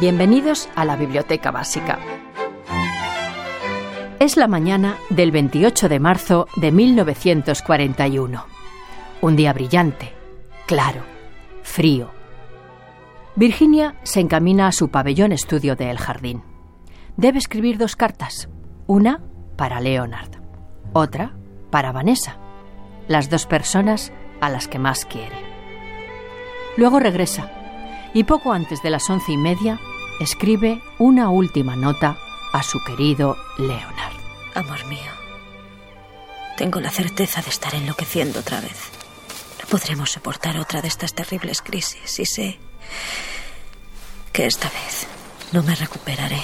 Bienvenidos 0.00 0.68
a 0.74 0.84
la 0.84 0.96
Biblioteca 0.96 1.52
Básica. 1.52 2.00
Es 4.18 4.36
la 4.36 4.48
mañana 4.48 4.96
del 5.08 5.30
28 5.30 5.88
de 5.88 6.00
marzo 6.00 6.48
de 6.56 6.72
1941. 6.72 8.44
Un 9.20 9.36
día 9.36 9.52
brillante, 9.52 10.12
claro, 10.66 11.02
frío. 11.62 12.10
Virginia 13.36 13.94
se 14.02 14.18
encamina 14.18 14.66
a 14.66 14.72
su 14.72 14.88
pabellón 14.88 15.30
estudio 15.30 15.76
de 15.76 15.88
El 15.90 15.98
Jardín. 15.98 16.42
Debe 17.16 17.38
escribir 17.38 17.78
dos 17.78 17.94
cartas, 17.94 18.48
una 18.88 19.22
para 19.56 19.80
Leonard, 19.80 20.40
otra 20.92 21.36
para 21.70 21.92
Vanessa, 21.92 22.36
las 23.06 23.30
dos 23.30 23.46
personas 23.46 24.12
a 24.40 24.50
las 24.50 24.66
que 24.66 24.80
más 24.80 25.04
quiere. 25.04 25.36
Luego 26.76 26.98
regresa 26.98 27.63
y 28.14 28.24
poco 28.24 28.52
antes 28.52 28.80
de 28.80 28.90
las 28.90 29.10
once 29.10 29.32
y 29.32 29.36
media 29.36 29.78
escribe 30.20 30.80
una 30.98 31.28
última 31.28 31.76
nota 31.76 32.16
a 32.52 32.62
su 32.62 32.82
querido 32.82 33.36
Leonard. 33.58 34.14
Amor 34.54 34.86
mío, 34.86 35.10
tengo 36.56 36.80
la 36.80 36.90
certeza 36.90 37.42
de 37.42 37.50
estar 37.50 37.74
enloqueciendo 37.74 38.38
otra 38.38 38.60
vez. 38.60 38.90
No 39.60 39.68
podremos 39.68 40.12
soportar 40.12 40.56
otra 40.58 40.80
de 40.80 40.88
estas 40.88 41.12
terribles 41.12 41.60
crisis 41.60 42.18
y 42.20 42.26
sé 42.26 42.58
que 44.32 44.46
esta 44.46 44.68
vez 44.68 45.08
no 45.50 45.64
me 45.64 45.74
recuperaré. 45.74 46.42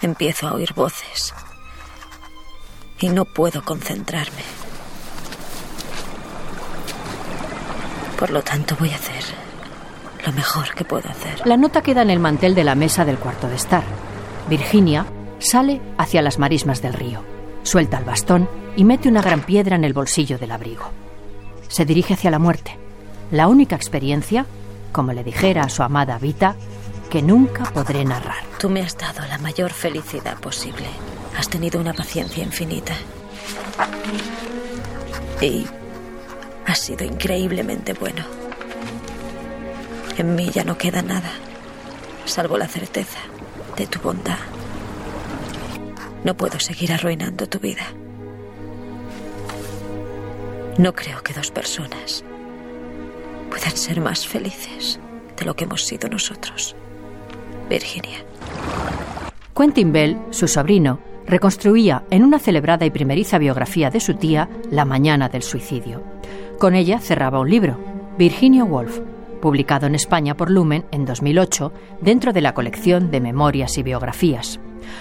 Empiezo 0.00 0.46
a 0.46 0.54
oír 0.54 0.72
voces 0.74 1.34
y 3.00 3.08
no 3.08 3.24
puedo 3.24 3.64
concentrarme. 3.64 4.44
Por 8.16 8.30
lo 8.30 8.42
tanto, 8.42 8.76
voy 8.78 8.90
a 8.90 8.96
hacer 8.96 9.53
lo 10.24 10.32
mejor 10.32 10.74
que 10.74 10.84
puedo 10.84 11.08
hacer. 11.08 11.46
La 11.46 11.56
nota 11.56 11.82
queda 11.82 12.02
en 12.02 12.10
el 12.10 12.20
mantel 12.20 12.54
de 12.54 12.64
la 12.64 12.74
mesa 12.74 13.04
del 13.04 13.18
cuarto 13.18 13.48
de 13.48 13.56
estar. 13.56 13.84
Virginia 14.48 15.06
sale 15.38 15.80
hacia 15.98 16.22
las 16.22 16.38
marismas 16.38 16.82
del 16.82 16.94
río, 16.94 17.22
suelta 17.62 17.98
el 17.98 18.04
bastón 18.04 18.48
y 18.76 18.84
mete 18.84 19.08
una 19.08 19.22
gran 19.22 19.42
piedra 19.42 19.76
en 19.76 19.84
el 19.84 19.92
bolsillo 19.92 20.38
del 20.38 20.52
abrigo. 20.52 20.90
Se 21.68 21.84
dirige 21.84 22.14
hacia 22.14 22.30
la 22.30 22.38
muerte, 22.38 22.78
la 23.30 23.48
única 23.48 23.76
experiencia, 23.76 24.46
como 24.92 25.12
le 25.12 25.24
dijera 25.24 25.62
a 25.62 25.68
su 25.68 25.82
amada 25.82 26.18
Vita, 26.18 26.56
que 27.10 27.22
nunca 27.22 27.64
podré 27.64 28.04
narrar. 28.04 28.44
Tú 28.58 28.68
me 28.70 28.80
has 28.80 28.96
dado 28.96 29.26
la 29.26 29.38
mayor 29.38 29.72
felicidad 29.72 30.38
posible. 30.40 30.86
Has 31.38 31.48
tenido 31.48 31.80
una 31.80 31.92
paciencia 31.92 32.42
infinita. 32.42 32.94
Y 35.40 35.66
has 36.66 36.78
sido 36.78 37.04
increíblemente 37.04 37.92
bueno. 37.92 38.43
En 40.16 40.34
mí 40.36 40.50
ya 40.50 40.64
no 40.64 40.78
queda 40.78 41.02
nada, 41.02 41.30
salvo 42.24 42.56
la 42.56 42.68
certeza 42.68 43.18
de 43.76 43.86
tu 43.86 43.98
bondad. 43.98 44.38
No 46.22 46.36
puedo 46.36 46.60
seguir 46.60 46.92
arruinando 46.92 47.48
tu 47.48 47.58
vida. 47.58 47.82
No 50.78 50.92
creo 50.94 51.22
que 51.22 51.32
dos 51.32 51.50
personas 51.50 52.24
puedan 53.50 53.76
ser 53.76 54.00
más 54.00 54.26
felices 54.26 55.00
de 55.36 55.44
lo 55.44 55.54
que 55.54 55.64
hemos 55.64 55.84
sido 55.84 56.08
nosotros. 56.08 56.76
Virginia. 57.68 58.24
Quentin 59.56 59.92
Bell, 59.92 60.18
su 60.30 60.48
sobrino, 60.48 61.00
reconstruía 61.26 62.04
en 62.10 62.24
una 62.24 62.38
celebrada 62.38 62.86
y 62.86 62.90
primeriza 62.90 63.38
biografía 63.38 63.90
de 63.90 64.00
su 64.00 64.14
tía 64.14 64.48
la 64.70 64.84
mañana 64.84 65.28
del 65.28 65.42
suicidio. 65.42 66.02
Con 66.58 66.74
ella 66.74 67.00
cerraba 67.00 67.40
un 67.40 67.50
libro, 67.50 67.78
Virginia 68.18 68.64
Woolf, 68.64 69.00
publicado 69.44 69.86
en 69.86 69.94
España 69.94 70.38
por 70.38 70.50
Lumen 70.50 70.86
en 70.90 71.04
2008 71.04 71.70
dentro 72.00 72.32
de 72.32 72.40
la 72.40 72.54
colección 72.54 73.10
de 73.10 73.20
memorias 73.20 73.76
y 73.76 73.82
biografías. 73.82 74.58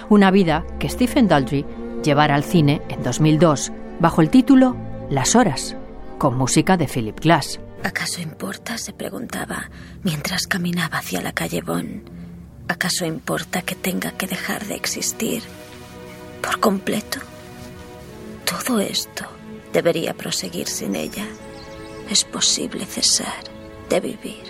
Una 0.09 0.31
vida 0.31 0.65
que 0.79 0.89
Stephen 0.89 1.29
Daldry 1.29 1.65
llevara 2.03 2.35
al 2.35 2.43
cine 2.43 2.81
en 2.89 3.01
2002 3.03 3.71
bajo 4.01 4.19
el 4.19 4.29
título 4.29 4.75
Las 5.09 5.37
Horas, 5.37 5.77
con 6.17 6.37
música 6.37 6.75
de 6.75 6.89
Philip 6.89 7.21
Glass. 7.21 7.61
¿Acaso 7.85 8.21
importa? 8.21 8.77
se 8.77 8.91
preguntaba 8.91 9.69
mientras 10.03 10.45
caminaba 10.45 10.97
hacia 10.97 11.21
la 11.21 11.31
calle 11.31 11.61
Bonn. 11.61 12.03
¿Acaso 12.67 13.05
importa 13.05 13.61
que 13.61 13.75
tenga 13.75 14.11
que 14.11 14.27
dejar 14.27 14.65
de 14.65 14.75
existir 14.75 15.41
por 16.41 16.59
completo? 16.59 17.19
Todo 18.43 18.81
esto 18.81 19.23
debería 19.71 20.13
proseguir 20.13 20.67
sin 20.67 20.97
ella. 20.97 21.27
Es 22.09 22.25
posible 22.25 22.85
cesar 22.85 23.52
de 23.93 23.99
vivir. 23.99 24.43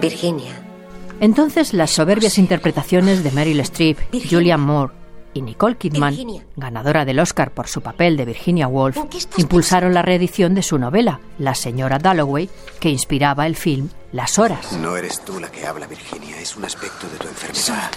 Virginia. 0.00 0.58
Entonces 1.20 1.72
las 1.74 1.90
soberbias 1.90 2.38
interpretaciones 2.38 3.22
de 3.22 3.30
Meryl 3.30 3.60
Streep, 3.60 3.98
Julianne 4.28 4.64
Moore 4.64 4.92
y 5.34 5.42
Nicole 5.42 5.76
Kidman, 5.76 6.10
Virginia. 6.10 6.44
ganadora 6.56 7.04
del 7.04 7.20
Oscar 7.20 7.52
por 7.52 7.68
su 7.68 7.80
papel 7.80 8.16
de 8.16 8.24
Virginia 8.24 8.66
Woolf, 8.66 8.96
impulsaron 9.36 9.94
la 9.94 10.02
reedición 10.02 10.54
de 10.54 10.62
su 10.62 10.78
novela, 10.78 11.20
La 11.38 11.54
señora 11.54 11.98
Dalloway, 11.98 12.50
que 12.80 12.88
inspiraba 12.90 13.46
el 13.46 13.54
film 13.56 13.88
Las 14.12 14.38
Horas. 14.38 14.72
No 14.72 14.96
eres 14.96 15.20
tú 15.24 15.38
la 15.38 15.50
que 15.50 15.66
habla, 15.66 15.86
Virginia. 15.86 16.38
Es 16.40 16.56
un 16.56 16.64
aspecto 16.64 17.06
de 17.08 17.16
tu 17.18 17.28
enfermedad. 17.28 17.90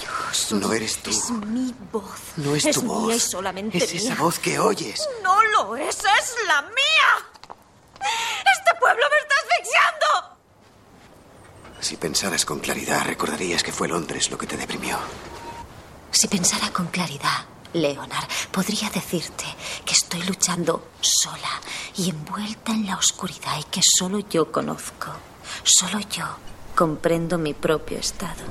no 0.51 0.71
eres 0.73 0.97
tú. 0.97 1.09
Es 1.09 1.31
mi 1.47 1.73
voz. 1.91 2.03
No 2.37 2.55
es, 2.55 2.65
es 2.65 2.75
tu 2.75 2.83
mía 2.83 2.91
voz. 2.93 3.15
y 3.15 3.19
solamente 3.19 3.77
es 3.79 3.93
esa 3.95 4.15
voz 4.15 4.37
que 4.37 4.59
oyes. 4.59 5.01
No 5.23 5.35
lo 5.57 5.75
es, 5.75 5.97
es 5.97 6.35
la 6.47 6.61
mía. 6.61 7.24
Pueblo 8.85 9.05
me 9.09 9.17
está 9.17 9.35
asfixiando. 9.41 10.37
Si 11.79 11.97
pensaras 11.97 12.45
con 12.45 12.59
claridad, 12.59 13.03
recordarías 13.03 13.63
que 13.63 13.71
fue 13.71 13.87
Londres 13.87 14.29
lo 14.29 14.37
que 14.37 14.45
te 14.45 14.57
deprimió. 14.57 14.99
Si 16.11 16.27
pensara 16.27 16.69
con 16.71 16.85
claridad, 16.89 17.45
Leonard, 17.73 18.27
podría 18.51 18.91
decirte 18.91 19.45
que 19.83 19.93
estoy 19.93 20.21
luchando 20.21 20.89
sola 21.01 21.59
y 21.97 22.11
envuelta 22.11 22.73
en 22.73 22.85
la 22.85 22.97
oscuridad 22.97 23.57
y 23.59 23.63
que 23.63 23.81
solo 23.81 24.19
yo 24.19 24.51
conozco. 24.51 25.07
Solo 25.63 25.99
yo 26.01 26.25
comprendo 26.75 27.39
mi 27.39 27.55
propio 27.55 27.97
estado. 27.97 28.43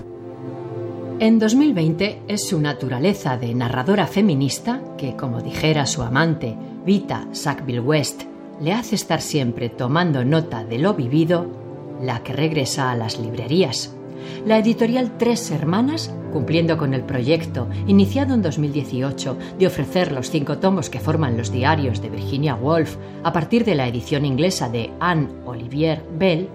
En 1.21 1.39
2020 1.39 2.23
es 2.27 2.49
su 2.49 2.61
naturaleza 2.61 3.37
de 3.37 3.55
narradora 3.55 4.09
feminista 4.09 4.81
que, 4.99 5.15
como 5.15 5.41
dijera 5.41 5.87
su 5.87 6.03
amante, 6.03 6.57
Vita 6.85 7.29
Sackville 7.31 7.79
West, 7.79 8.34
le 8.61 8.73
hace 8.73 8.95
estar 8.95 9.21
siempre 9.21 9.69
tomando 9.69 10.25
nota 10.25 10.65
de 10.65 10.79
lo 10.79 10.95
vivido, 10.95 11.47
la 12.01 12.23
que 12.23 12.33
regresa 12.33 12.91
a 12.91 12.97
las 12.97 13.19
librerías. 13.19 13.95
La 14.47 14.59
editorial 14.59 15.17
Tres 15.19 15.51
Hermanas, 15.51 16.15
cumpliendo 16.33 16.77
con 16.79 16.95
el 16.95 17.03
proyecto 17.03 17.69
iniciado 17.87 18.35
en 18.35 18.43
2018 18.43 19.37
de 19.59 19.67
ofrecer 19.67 20.13
los 20.13 20.31
cinco 20.31 20.59
tomos 20.59 20.91
que 20.91 21.01
forman 21.01 21.37
los 21.37 21.53
diarios 21.53 22.01
de 22.01 22.11
Virginia 22.11 22.55
Woolf 22.55 22.97
a 23.23 23.33
partir 23.33 23.65
de 23.65 23.75
la 23.75 23.87
edición 23.87 24.25
inglesa 24.25 24.69
de 24.69 24.91
Anne 25.01 25.29
Olivier 25.45 26.03
Bell, 26.19 26.49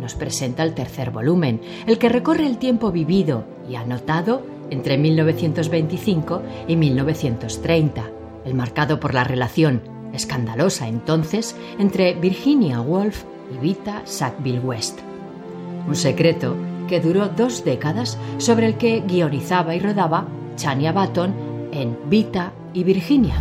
nos 0.00 0.14
presenta 0.14 0.62
el 0.62 0.74
tercer 0.74 1.10
volumen, 1.10 1.60
el 1.86 1.98
que 1.98 2.08
recorre 2.08 2.46
el 2.46 2.58
tiempo 2.58 2.92
vivido 2.92 3.44
y 3.68 3.76
anotado 3.76 4.42
entre 4.70 4.98
1925 4.98 6.42
y 6.68 6.76
1930, 6.76 8.10
el 8.44 8.54
marcado 8.54 9.00
por 9.00 9.14
la 9.14 9.24
relación 9.24 9.95
escandalosa 10.12 10.88
entonces 10.88 11.56
entre 11.78 12.14
Virginia 12.14 12.80
Woolf 12.80 13.24
y 13.54 13.58
Vita 13.58 14.02
Sackville 14.04 14.60
West. 14.60 15.00
Un 15.86 15.94
secreto 15.94 16.56
que 16.88 17.00
duró 17.00 17.28
dos 17.28 17.64
décadas 17.64 18.18
sobre 18.38 18.66
el 18.66 18.76
que 18.76 19.00
guionizaba 19.00 19.74
y 19.74 19.80
rodaba 19.80 20.26
Chania 20.56 20.92
Baton 20.92 21.34
en 21.72 21.98
Vita 22.08 22.52
y 22.72 22.84
Virginia. 22.84 23.34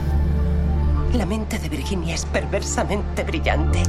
La 1.13 1.25
mente 1.25 1.57
de 1.59 1.69
Virginia 1.69 2.13
es 2.13 2.25
perversamente 2.25 3.23
brillante. 3.23 3.81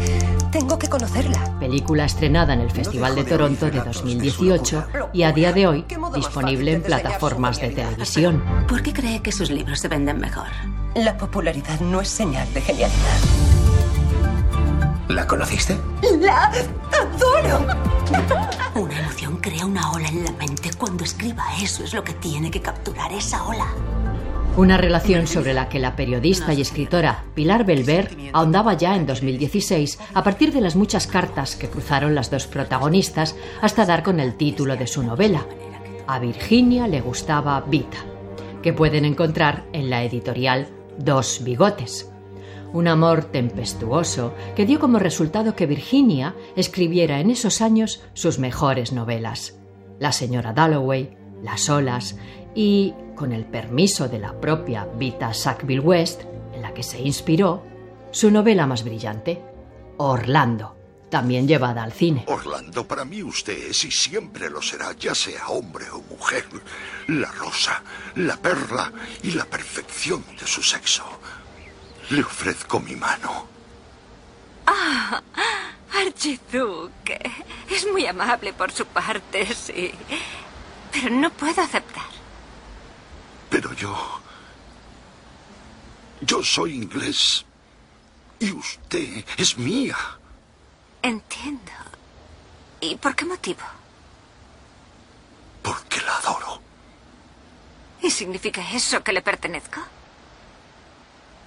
Tengo 0.52 0.78
que 0.78 0.88
conocerla. 0.88 1.58
película 1.58 2.04
estrenada 2.04 2.54
en 2.54 2.60
el 2.60 2.70
Festival 2.70 3.16
de 3.16 3.24
Toronto 3.24 3.68
de 3.68 3.80
2018 3.80 4.86
y 5.12 5.24
a 5.24 5.32
día 5.32 5.52
de 5.52 5.66
hoy 5.66 5.84
disponible 6.14 6.72
en 6.72 6.82
plataformas 6.82 7.60
de 7.60 7.70
televisión. 7.70 8.44
¿Por 8.68 8.82
qué 8.82 8.92
cree 8.92 9.22
que 9.22 9.32
sus 9.32 9.50
libros 9.50 9.80
se 9.80 9.88
venden 9.88 10.20
mejor? 10.20 10.46
La 10.96 11.18
popularidad 11.18 11.78
no 11.80 12.00
es 12.00 12.08
señal 12.08 12.50
de 12.54 12.62
genialidad. 12.62 13.18
¿La 15.08 15.26
conociste? 15.26 15.76
¡La 16.18 16.50
adoro! 16.90 17.66
Una 18.74 19.00
emoción 19.00 19.36
crea 19.36 19.66
una 19.66 19.92
ola 19.92 20.08
en 20.08 20.24
la 20.24 20.32
mente. 20.32 20.70
Cuando 20.78 21.04
escriba 21.04 21.44
eso 21.60 21.84
es 21.84 21.92
lo 21.92 22.02
que 22.02 22.14
tiene 22.14 22.50
que 22.50 22.62
capturar 22.62 23.12
esa 23.12 23.44
ola. 23.44 23.66
Una 24.56 24.78
relación 24.78 25.26
sobre 25.26 25.52
la 25.52 25.68
que 25.68 25.80
la 25.80 25.96
periodista 25.96 26.54
y 26.54 26.62
escritora 26.62 27.24
Pilar 27.34 27.66
Belver 27.66 28.16
ahondaba 28.32 28.72
ya 28.72 28.96
en 28.96 29.04
2016 29.04 29.98
a 30.14 30.22
partir 30.24 30.50
de 30.50 30.62
las 30.62 30.76
muchas 30.76 31.06
cartas 31.06 31.56
que 31.56 31.68
cruzaron 31.68 32.14
las 32.14 32.30
dos 32.30 32.46
protagonistas 32.46 33.36
hasta 33.60 33.84
dar 33.84 34.02
con 34.02 34.18
el 34.18 34.34
título 34.36 34.76
de 34.76 34.86
su 34.86 35.02
novela. 35.02 35.44
A 36.06 36.18
Virginia 36.20 36.88
le 36.88 37.02
gustaba 37.02 37.60
Vita, 37.60 37.98
que 38.62 38.72
pueden 38.72 39.04
encontrar 39.04 39.64
en 39.74 39.90
la 39.90 40.02
editorial 40.02 40.68
Dos 40.98 41.42
Bigotes. 41.44 42.10
un 42.72 42.88
amor 42.88 43.24
tempestuoso 43.24 44.34
que 44.54 44.66
dio 44.66 44.78
como 44.78 44.98
resultado 44.98 45.54
que 45.54 45.66
Virginia 45.66 46.34
escribiera 46.56 47.20
en 47.20 47.30
esos 47.30 47.62
años 47.62 48.02
sus 48.12 48.38
mejores 48.38 48.92
novelas. 48.92 49.58
La 49.98 50.12
señora 50.12 50.52
Dalloway, 50.52 51.16
Las 51.42 51.70
olas 51.70 52.18
y, 52.54 52.92
con 53.14 53.32
el 53.32 53.46
permiso 53.46 54.08
de 54.08 54.18
la 54.18 54.40
propia 54.40 54.86
Vita 54.98 55.32
Sackville 55.32 55.80
West, 55.80 56.22
en 56.52 56.62
la 56.62 56.74
que 56.74 56.82
se 56.82 57.00
inspiró, 57.00 57.62
su 58.10 58.30
novela 58.30 58.66
más 58.66 58.84
brillante, 58.84 59.42
Orlando, 59.96 60.75
también 61.10 61.46
llevada 61.46 61.82
al 61.82 61.92
cine. 61.92 62.24
Orlando, 62.26 62.86
para 62.86 63.04
mí 63.04 63.22
usted 63.22 63.70
es 63.70 63.84
y 63.84 63.90
siempre 63.90 64.50
lo 64.50 64.60
será, 64.60 64.92
ya 64.92 65.14
sea 65.14 65.48
hombre 65.48 65.88
o 65.90 66.00
mujer, 66.02 66.46
la 67.08 67.30
rosa, 67.32 67.82
la 68.16 68.36
perla 68.36 68.92
y 69.22 69.32
la 69.32 69.44
perfección 69.44 70.24
de 70.38 70.46
su 70.46 70.62
sexo. 70.62 71.04
Le 72.10 72.22
ofrezco 72.22 72.80
mi 72.80 72.96
mano. 72.96 73.46
Ah, 74.66 75.22
Archiduque. 75.92 77.18
Es 77.70 77.86
muy 77.90 78.06
amable 78.06 78.52
por 78.52 78.72
su 78.72 78.86
parte, 78.86 79.46
sí. 79.54 79.92
Pero 80.92 81.10
no 81.10 81.30
puedo 81.30 81.62
aceptar. 81.62 82.10
Pero 83.50 83.72
yo... 83.74 84.20
Yo 86.20 86.42
soy 86.42 86.74
inglés. 86.74 87.44
Y 88.38 88.52
usted 88.52 89.24
es 89.36 89.58
mía. 89.58 89.96
Entiendo. 91.06 91.70
¿Y 92.80 92.96
por 92.96 93.14
qué 93.14 93.24
motivo? 93.24 93.60
Porque 95.62 96.00
la 96.00 96.16
adoro. 96.16 96.60
¿Y 98.02 98.10
significa 98.10 98.60
eso 98.74 99.04
que 99.04 99.12
le 99.12 99.22
pertenezco? 99.22 99.80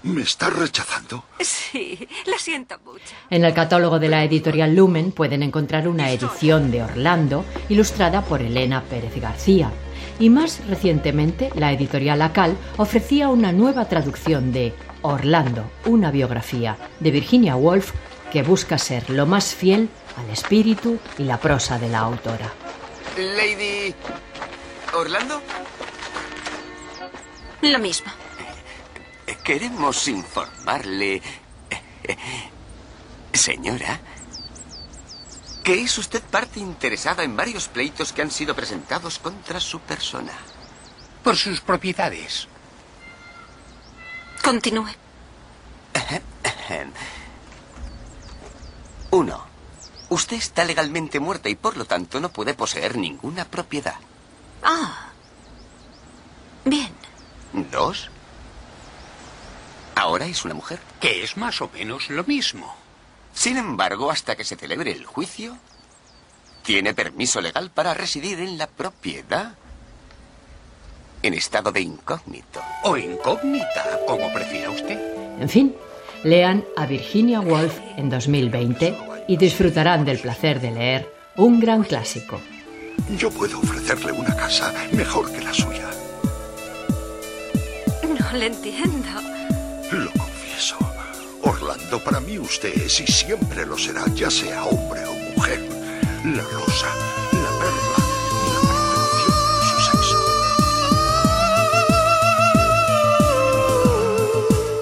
¿Me 0.03 0.21
está 0.21 0.49
rechazando? 0.49 1.25
Sí, 1.41 2.07
lo 2.25 2.37
siento 2.37 2.79
mucho. 2.85 3.13
En 3.29 3.43
el 3.43 3.53
catálogo 3.53 3.99
de 3.99 4.07
la 4.07 4.23
editorial 4.23 4.73
Lumen 4.73 5.11
pueden 5.11 5.43
encontrar 5.43 5.89
una 5.89 6.09
edición 6.09 6.71
de 6.71 6.81
Orlando 6.81 7.43
ilustrada 7.67 8.23
por 8.23 8.41
Elena 8.41 8.81
Pérez 8.83 9.13
García. 9.19 9.73
Y 10.19 10.29
más 10.29 10.65
recientemente, 10.67 11.49
la 11.55 11.73
editorial 11.73 12.21
Acal 12.21 12.55
ofrecía 12.77 13.27
una 13.27 13.51
nueva 13.51 13.89
traducción 13.89 14.53
de 14.53 14.73
Orlando, 15.01 15.69
una 15.85 16.11
biografía 16.11 16.77
de 17.01 17.11
Virginia 17.11 17.57
Woolf 17.57 17.91
que 18.31 18.43
busca 18.43 18.77
ser 18.77 19.09
lo 19.09 19.25
más 19.25 19.55
fiel 19.55 19.89
al 20.17 20.29
espíritu 20.29 20.99
y 21.17 21.23
la 21.23 21.39
prosa 21.39 21.79
de 21.79 21.89
la 21.89 21.99
autora. 21.99 22.53
Lady... 23.17 23.93
¿Orlando? 24.93 25.41
Lo 27.61 27.79
mismo. 27.79 28.11
Queremos 29.43 30.07
informarle, 30.07 31.21
señora, 33.33 33.99
que 35.63 35.81
es 35.81 35.97
usted 35.97 36.21
parte 36.21 36.59
interesada 36.59 37.23
en 37.23 37.35
varios 37.35 37.67
pleitos 37.67 38.13
que 38.13 38.21
han 38.21 38.31
sido 38.31 38.55
presentados 38.55 39.19
contra 39.19 39.59
su 39.59 39.79
persona. 39.79 40.33
Por 41.23 41.35
sus 41.35 41.61
propiedades. 41.61 42.47
Continúe. 44.43 44.89
Uno, 49.19 49.43
usted 50.07 50.37
está 50.37 50.63
legalmente 50.63 51.19
muerta 51.19 51.49
y 51.49 51.55
por 51.55 51.75
lo 51.75 51.83
tanto 51.83 52.21
no 52.21 52.29
puede 52.29 52.53
poseer 52.53 52.97
ninguna 52.97 53.43
propiedad. 53.43 53.95
Ah. 54.63 55.09
Bien. 56.63 56.87
Dos, 57.69 58.09
ahora 59.93 60.25
es 60.25 60.45
una 60.45 60.53
mujer. 60.53 60.79
Que 61.01 61.21
es 61.21 61.35
más 61.35 61.61
o 61.61 61.69
menos 61.73 62.09
lo 62.09 62.23
mismo. 62.23 62.73
Sin 63.33 63.57
embargo, 63.57 64.09
hasta 64.09 64.37
que 64.37 64.45
se 64.45 64.55
celebre 64.55 64.93
el 64.93 65.05
juicio, 65.05 65.57
tiene 66.63 66.93
permiso 66.93 67.41
legal 67.41 67.71
para 67.71 67.93
residir 67.93 68.39
en 68.39 68.57
la 68.57 68.67
propiedad 68.67 69.55
en 71.23 71.33
estado 71.33 71.73
de 71.73 71.81
incógnito. 71.81 72.61
O 72.85 72.95
incógnita, 72.95 73.99
como 74.07 74.31
prefiera 74.31 74.69
usted. 74.69 75.41
En 75.41 75.49
fin, 75.49 75.75
lean 76.23 76.63
a 76.77 76.85
Virginia 76.85 77.41
Woolf 77.41 77.77
en 77.97 78.09
2020 78.09 79.08
y 79.29 79.37
disfrutarán 79.37 80.03
del 80.05 80.17
placer 80.17 80.59
de 80.59 80.71
leer 80.71 81.13
un 81.35 81.59
gran 81.59 81.83
clásico. 81.83 82.41
Yo 83.15 83.29
puedo 83.29 83.59
ofrecerle 83.59 84.11
una 84.11 84.35
casa 84.35 84.73
mejor 84.91 85.31
que 85.31 85.41
la 85.41 85.53
suya. 85.53 85.87
No 88.19 88.35
le 88.35 88.47
entiendo. 88.47 89.07
Lo 89.91 90.09
confieso. 90.13 90.77
Orlando, 91.43 92.03
para 92.03 92.19
mí 92.19 92.39
usted 92.39 92.75
es 92.75 93.01
y 93.01 93.05
siempre 93.05 93.67
lo 93.67 93.77
será, 93.77 94.03
ya 94.15 94.31
sea 94.31 94.65
hombre 94.65 95.05
o 95.05 95.13
mujer. 95.35 95.59
La 96.25 96.41
rosa, 96.41 96.87
la 97.31 97.51
perla 97.59 97.99
y 98.33 98.49
la 98.55 98.61
perfección 98.65 99.33
de 99.53 99.65
su 99.69 99.77
sexo. 99.91 100.17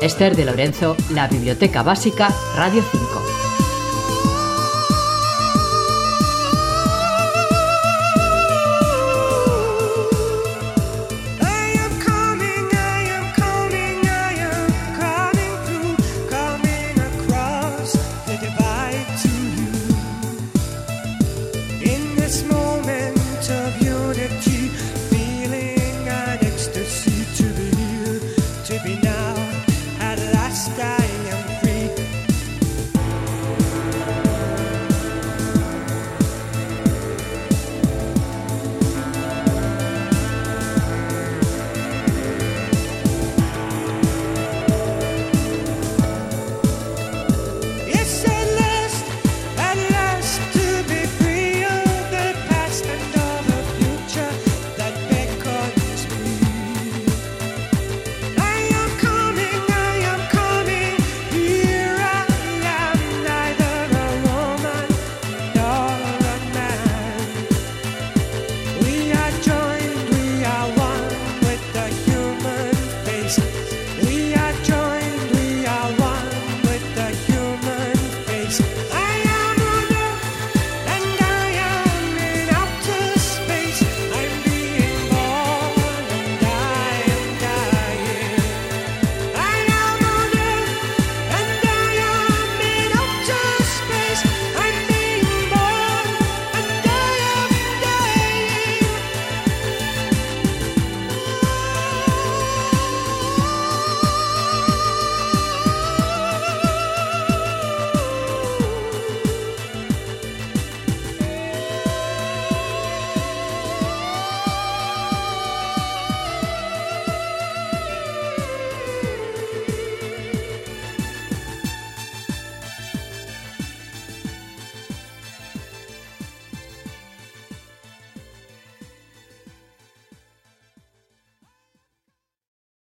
Esther 0.02 0.38
de 0.38 0.46
Lorenzo, 0.46 0.96
La 1.10 1.28
Biblioteca 1.28 1.84
Básica, 1.84 2.34
Radio 2.56 2.82
5. 2.90 3.47